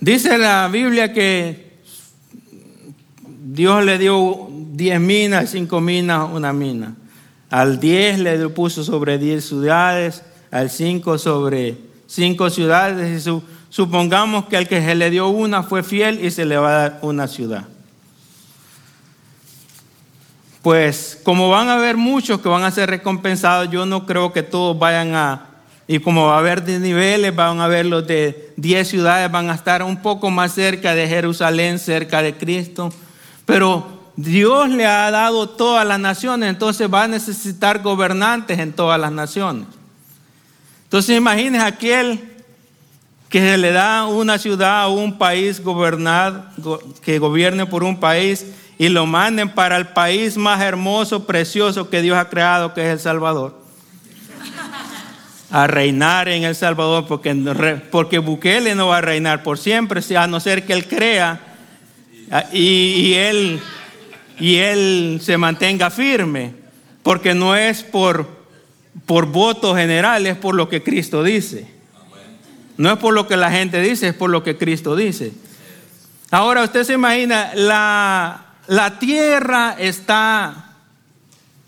[0.00, 1.78] Dice la Biblia que
[3.26, 6.94] Dios le dio diez minas, cinco minas, una mina.
[7.50, 11.76] Al diez le puso sobre diez ciudades, al cinco sobre
[12.06, 13.42] cinco ciudades y su
[13.74, 16.78] Supongamos que al que se le dio una fue fiel y se le va a
[16.78, 17.64] dar una ciudad.
[20.62, 24.44] Pues como van a haber muchos que van a ser recompensados, yo no creo que
[24.44, 25.46] todos vayan a,
[25.88, 29.50] y como va a haber de niveles, van a haber los de 10 ciudades, van
[29.50, 32.92] a estar un poco más cerca de Jerusalén, cerca de Cristo.
[33.44, 39.00] Pero Dios le ha dado todas las naciones, entonces va a necesitar gobernantes en todas
[39.00, 39.66] las naciones.
[40.84, 42.33] Entonces imagínense aquel
[43.28, 46.50] que se le da una ciudad o un país gobernar,
[47.02, 48.46] que gobierne por un país
[48.78, 52.92] y lo manden para el país más hermoso, precioso que Dios ha creado, que es
[52.92, 53.62] El Salvador.
[55.50, 57.34] A reinar en El Salvador, porque,
[57.90, 61.40] porque Bukele no va a reinar por siempre, a no ser que él crea
[62.52, 63.60] y, él,
[64.38, 66.54] y él se mantenga firme,
[67.02, 68.28] porque no es por,
[69.06, 71.68] por voto general, es por lo que Cristo dice.
[72.76, 75.32] No es por lo que la gente dice, es por lo que Cristo dice.
[76.30, 80.72] Ahora usted se imagina, la, la tierra está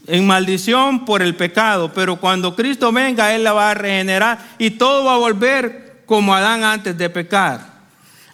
[0.07, 4.71] en maldición por el pecado, pero cuando Cristo venga, Él la va a regenerar y
[4.71, 7.61] todo va a volver como Adán antes de pecar.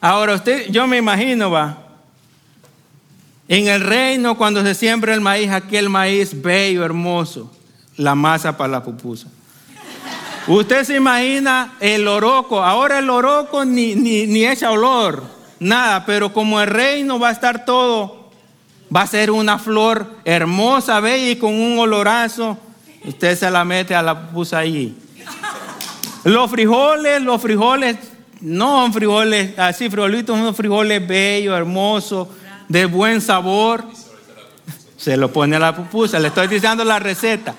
[0.01, 1.79] Ahora usted, yo me imagino, va,
[3.49, 7.55] en el reino cuando se siembra el maíz, aquel maíz bello, hermoso,
[7.97, 9.29] la masa para la pupusa.
[10.49, 15.23] Usted se imagina el oroco, ahora el oroco ni, ni, ni echa olor,
[15.61, 18.23] nada, pero como el reino va a estar todo
[18.95, 22.59] va a ser una flor hermosa, bella y con un olorazo.
[23.05, 24.97] Usted se la mete a la pusa allí.
[26.25, 27.97] Los frijoles, los frijoles,
[28.41, 32.29] no son frijoles así, frijolitos, unos frijoles bellos, hermosos,
[32.69, 33.85] de buen sabor.
[34.97, 37.55] Se lo pone a la pupusa, le estoy diciendo la receta.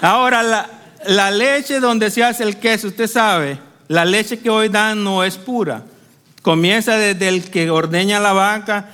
[0.00, 0.68] Ahora, la,
[1.06, 5.24] la leche donde se hace el queso, usted sabe, la leche que hoy dan no
[5.24, 5.82] es pura.
[6.42, 8.86] Comienza desde el que ordeña la vaca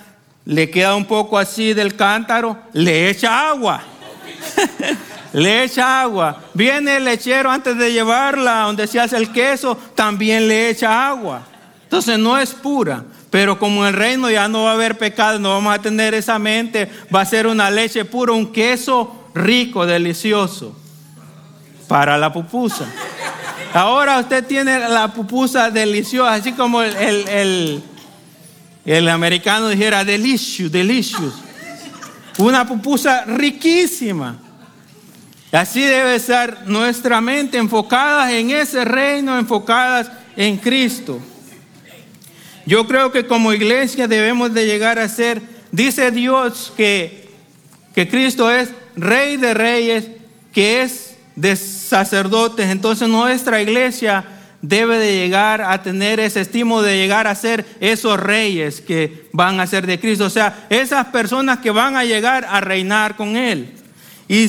[0.45, 3.83] le queda un poco así del cántaro, le echa agua.
[5.33, 6.43] le echa agua.
[6.55, 11.43] Viene el lechero antes de llevarla donde se hace el queso, también le echa agua.
[11.85, 13.05] Entonces no es pura.
[13.31, 16.15] Pero como en el reino ya no va a haber pecado, no vamos a tener
[16.15, 20.75] esa mente, va a ser una leche pura, un queso rico, delicioso
[21.89, 22.87] para la pupusa.
[23.75, 27.83] Ahora usted tiene la pupusa deliciosa, así como el
[28.89, 31.35] el americano dijera delicious, delicious.
[32.39, 34.39] Una pupusa riquísima.
[35.53, 41.21] Así debe estar nuestra mente enfocadas en ese reino, enfocadas en Cristo.
[42.65, 47.29] Yo creo que como iglesia debemos de llegar a ser, dice Dios que,
[47.95, 50.07] que Cristo es rey de reyes,
[50.51, 51.08] que es
[51.41, 52.69] de sacerdotes.
[52.69, 54.25] Entonces nuestra iglesia
[54.61, 59.61] debe de llegar a tener ese estímulo de llegar a ser esos reyes que van
[59.61, 60.25] a ser de Cristo.
[60.25, 63.73] O sea, esas personas que van a llegar a reinar con Él.
[64.27, 64.49] Y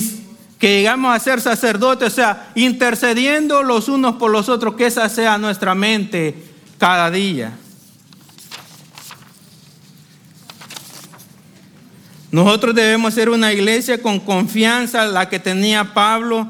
[0.58, 5.08] que llegamos a ser sacerdotes, o sea, intercediendo los unos por los otros, que esa
[5.08, 6.34] sea nuestra mente
[6.76, 7.52] cada día.
[12.30, 16.48] Nosotros debemos ser una iglesia con confianza, la que tenía Pablo,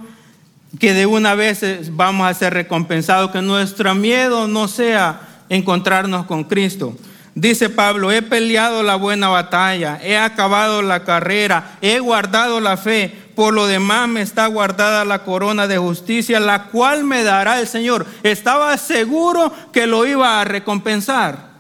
[0.79, 1.63] que de una vez
[1.97, 6.97] vamos a ser recompensados, que nuestro miedo no sea encontrarnos con Cristo.
[7.35, 13.15] Dice Pablo, he peleado la buena batalla, he acabado la carrera, he guardado la fe,
[13.35, 17.69] por lo demás me está guardada la corona de justicia, la cual me dará el
[17.69, 18.07] Señor.
[18.23, 21.51] Estaba seguro que lo iba a recompensar.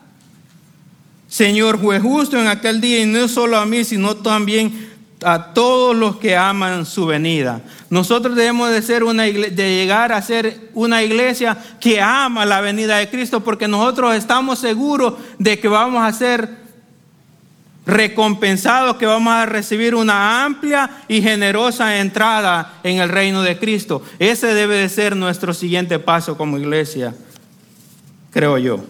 [1.29, 4.90] Señor fue justo en aquel día y no solo a mí, sino también
[5.25, 7.61] a todos los que aman su venida.
[7.91, 12.99] Nosotros debemos de, ser una de llegar a ser una iglesia que ama la venida
[12.99, 16.61] de Cristo porque nosotros estamos seguros de que vamos a ser
[17.87, 24.03] recompensados, que vamos a recibir una amplia y generosa entrada en el reino de Cristo.
[24.19, 27.15] Ese debe de ser nuestro siguiente paso como iglesia,
[28.31, 28.85] creo yo.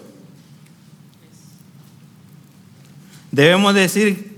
[3.32, 4.29] Debemos decir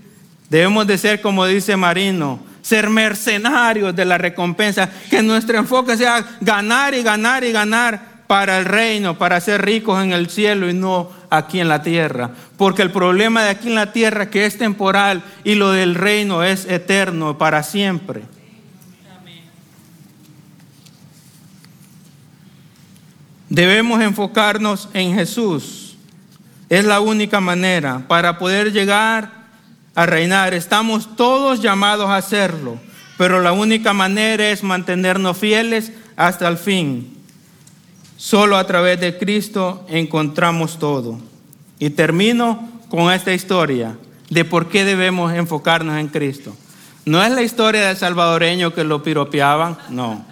[0.53, 6.23] Debemos de ser, como dice Marino, ser mercenarios de la recompensa, que nuestro enfoque sea
[6.43, 10.75] ganar y ganar y ganar para el reino, para ser ricos en el cielo y
[10.75, 12.33] no aquí en la tierra.
[12.59, 16.43] Porque el problema de aquí en la tierra que es temporal y lo del reino
[16.43, 18.21] es eterno para siempre.
[23.49, 25.97] Debemos enfocarnos en Jesús.
[26.69, 29.41] Es la única manera para poder llegar
[29.95, 30.55] a reinar.
[30.55, 32.78] Estamos todos llamados a hacerlo,
[33.18, 37.16] pero la única manera es mantenernos fieles hasta el fin.
[38.16, 41.18] Solo a través de Cristo encontramos todo.
[41.78, 43.97] Y termino con esta historia
[44.30, 46.57] de por qué debemos enfocarnos en Cristo.
[47.05, 50.24] No es la historia del salvadoreño que lo piropeaban, no.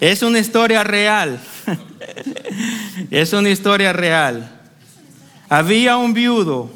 [0.00, 1.38] Es una historia real.
[3.10, 4.50] es una historia real.
[5.48, 6.70] Había un viudo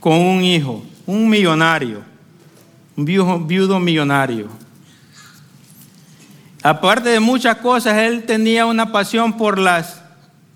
[0.00, 2.02] con un hijo, un millonario,
[2.96, 4.48] un viudo, millonario.
[6.62, 10.02] aparte de muchas cosas, él tenía una pasión por las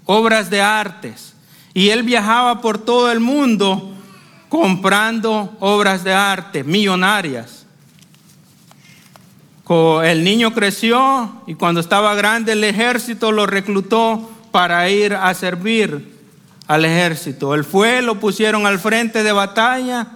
[0.04, 1.34] obras de artes.
[1.74, 3.94] Y él viajaba por todo el mundo
[4.48, 7.62] comprando obras de arte millonarias.
[10.04, 16.11] El niño creció y cuando estaba grande el ejército lo reclutó para ir a servir
[16.72, 17.54] al ejército.
[17.54, 20.06] Él fue, lo pusieron al frente de batalla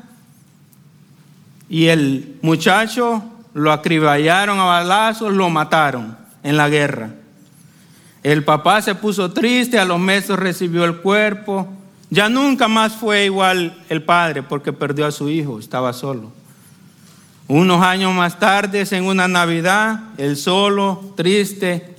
[1.68, 7.10] y el muchacho lo acriballaron a balazos, lo mataron en la guerra.
[8.22, 11.68] El papá se puso triste, a los meses recibió el cuerpo.
[12.08, 16.32] Ya nunca más fue igual el padre porque perdió a su hijo, estaba solo.
[17.48, 21.95] Unos años más tarde, en una Navidad, él solo, triste,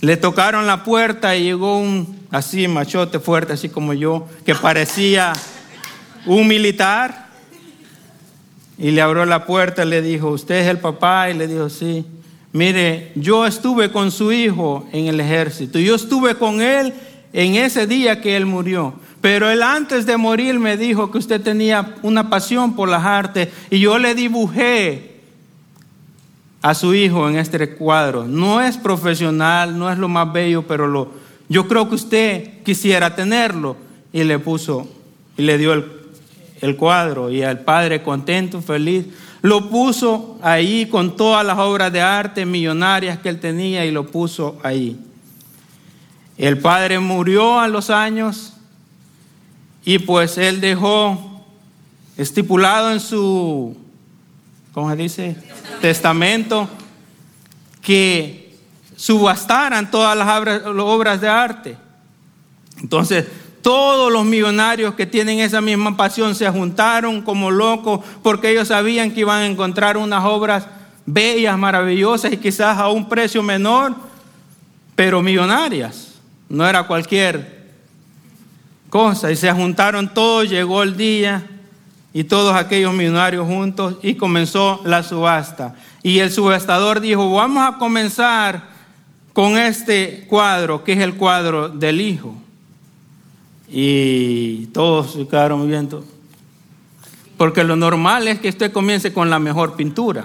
[0.00, 5.32] le tocaron la puerta y llegó un así machote fuerte, así como yo, que parecía
[6.26, 7.28] un militar.
[8.78, 11.30] Y le abrió la puerta y le dijo, ¿usted es el papá?
[11.30, 12.04] Y le dijo, sí.
[12.52, 15.80] Mire, yo estuve con su hijo en el ejército.
[15.80, 16.94] Yo estuve con él
[17.32, 18.94] en ese día que él murió.
[19.20, 23.48] Pero él antes de morir me dijo que usted tenía una pasión por las artes
[23.68, 25.07] y yo le dibujé
[26.62, 28.24] a su hijo en este cuadro.
[28.24, 31.12] No es profesional, no es lo más bello, pero lo,
[31.48, 33.76] yo creo que usted quisiera tenerlo.
[34.12, 34.88] Y le puso
[35.36, 35.84] y le dio el,
[36.60, 39.06] el cuadro y al padre contento, feliz.
[39.42, 44.06] Lo puso ahí con todas las obras de arte millonarias que él tenía y lo
[44.06, 44.98] puso ahí.
[46.36, 48.54] El padre murió a los años
[49.84, 51.44] y pues él dejó
[52.16, 53.76] estipulado en su,
[54.78, 55.36] ¿cómo se dice?
[55.80, 56.68] Testamento
[57.82, 58.54] que
[58.94, 60.28] subastaran todas las
[60.78, 61.76] obras, de arte.
[62.80, 63.26] Entonces,
[63.60, 69.10] todos los millonarios que tienen esa misma pasión se juntaron como locos porque ellos sabían
[69.10, 70.68] que iban a encontrar unas obras
[71.04, 73.96] bellas, maravillosas y quizás a un precio menor,
[74.94, 76.20] pero millonarias.
[76.48, 77.66] No era cualquier
[78.90, 79.32] cosa.
[79.32, 81.44] Y se juntaron todos, llegó el día
[82.12, 85.76] y todos aquellos millonarios juntos y comenzó la subasta.
[86.02, 88.68] Y el subastador dijo, vamos a comenzar
[89.32, 92.34] con este cuadro, que es el cuadro del Hijo.
[93.68, 96.04] Y todos se quedaron viendo.
[97.36, 100.24] Porque lo normal es que usted comience con la mejor pintura.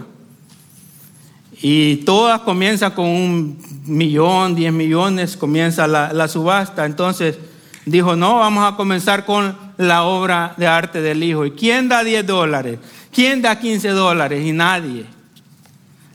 [1.62, 6.86] Y todas comienzan con un millón, diez millones, comienza la, la, subasta.
[6.86, 7.38] Entonces
[7.86, 11.46] dijo, no, vamos a comenzar con la obra de arte del Hijo.
[11.46, 12.80] ¿Y quién da 10 dólares?
[13.12, 14.46] ¿Quién da 15 dólares?
[14.46, 15.06] Y nadie.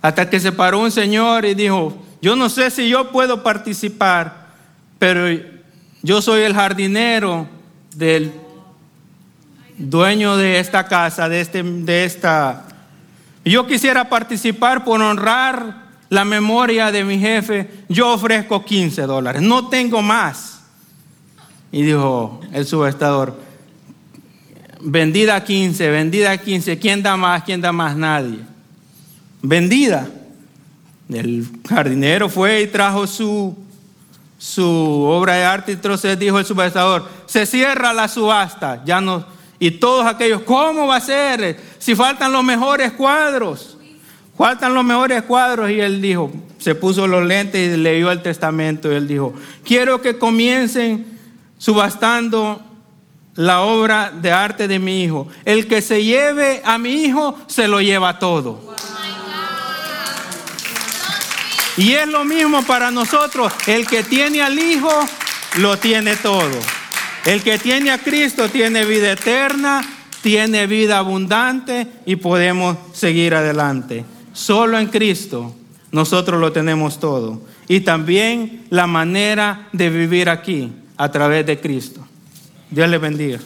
[0.00, 4.48] Hasta que se paró un señor y dijo, yo no sé si yo puedo participar,
[4.98, 5.26] pero
[6.02, 7.48] yo soy el jardinero
[7.94, 8.32] del
[9.76, 12.64] dueño de esta casa, de, este, de esta...
[13.44, 17.70] Yo quisiera participar por honrar la memoria de mi jefe.
[17.88, 20.60] Yo ofrezco 15 dólares, no tengo más.
[21.70, 23.47] Y dijo el subestador,
[24.80, 27.42] vendida 15, vendida 15, ¿quién da más?
[27.44, 27.96] ¿Quién da más?
[27.96, 28.40] Nadie.
[29.42, 30.08] Vendida.
[31.08, 33.56] El jardinero fue y trajo su
[34.38, 39.26] su obra de arte, y entonces dijo el subastador, se cierra la subasta, ya no,
[39.58, 41.58] y todos aquellos, ¿cómo va a ser?
[41.78, 43.76] Si faltan los mejores cuadros,
[44.36, 48.92] faltan los mejores cuadros, y él dijo, se puso los lentes y leyó el testamento,
[48.92, 51.18] y él dijo, quiero que comiencen
[51.58, 52.62] subastando
[53.38, 57.68] la obra de arte de mi hijo, el que se lleve a mi hijo, se
[57.68, 58.74] lo lleva todo.
[61.76, 63.52] Y es lo mismo para nosotros.
[63.68, 64.90] El que tiene al Hijo,
[65.58, 66.58] lo tiene todo.
[67.24, 69.88] El que tiene a Cristo tiene vida eterna,
[70.20, 74.04] tiene vida abundante y podemos seguir adelante.
[74.32, 75.54] Solo en Cristo
[75.92, 77.40] nosotros lo tenemos todo.
[77.68, 82.07] Y también la manera de vivir aquí a través de Cristo.
[82.70, 83.38] Dios le bendiga.